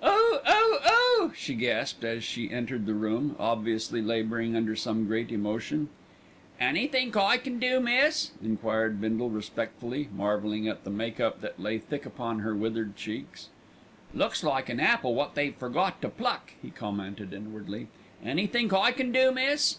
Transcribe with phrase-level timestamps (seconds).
[0.00, 0.40] "Oh!
[0.46, 0.78] Oh!!
[0.84, 5.88] Oh!!!" she gasped, as she entered the room, obviously labouring under some great emotion.
[6.60, 11.78] "Anythink I can do, miss?" enquired Bindle respectfully, marvelling at the make up that lay
[11.78, 13.48] thick upon her withered cheeks.
[14.14, 17.88] "Looks like an apple wot they've forgot to pluck," he commented inwardly.
[18.24, 19.78] "Anythink I can do, miss?"